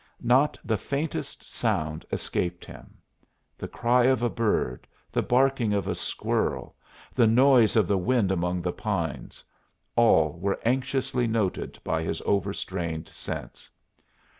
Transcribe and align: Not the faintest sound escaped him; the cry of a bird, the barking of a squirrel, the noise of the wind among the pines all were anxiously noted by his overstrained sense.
Not 0.23 0.57
the 0.65 0.79
faintest 0.79 1.43
sound 1.43 2.07
escaped 2.11 2.65
him; 2.65 2.97
the 3.55 3.67
cry 3.67 4.05
of 4.05 4.23
a 4.23 4.31
bird, 4.31 4.87
the 5.11 5.21
barking 5.21 5.73
of 5.73 5.87
a 5.87 5.93
squirrel, 5.93 6.75
the 7.13 7.27
noise 7.27 7.75
of 7.75 7.87
the 7.87 7.99
wind 7.99 8.31
among 8.31 8.63
the 8.63 8.73
pines 8.73 9.43
all 9.95 10.39
were 10.39 10.59
anxiously 10.65 11.27
noted 11.27 11.77
by 11.83 12.01
his 12.01 12.19
overstrained 12.25 13.09
sense. 13.09 13.69